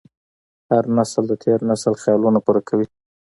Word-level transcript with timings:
هر 0.69 0.83
نسل 0.97 1.23
د 1.27 1.33
تېر 1.43 1.59
نسل 1.69 1.93
خیالونه 2.01 2.39
پوره 2.45 2.61
کوي. 2.69 2.87